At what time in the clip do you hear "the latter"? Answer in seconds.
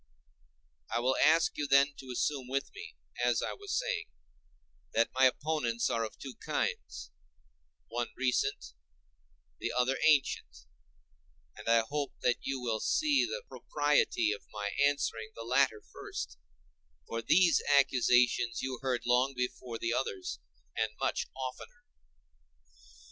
15.35-15.83